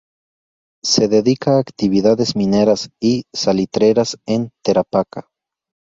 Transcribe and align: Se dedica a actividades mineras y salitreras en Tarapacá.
Se 0.83 1.07
dedica 1.07 1.51
a 1.51 1.59
actividades 1.59 2.35
mineras 2.35 2.89
y 2.99 3.25
salitreras 3.33 4.17
en 4.25 4.49
Tarapacá. 4.65 5.29